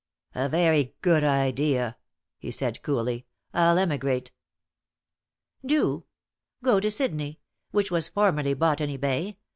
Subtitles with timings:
[0.33, 1.95] "A very good idea,"
[2.39, 3.27] he said, coolly.
[3.53, 4.31] "I'll emigrate."
[5.63, 6.05] "Do.
[6.63, 7.39] Go to Sydney
[7.69, 9.37] which was formerly Botany Bay.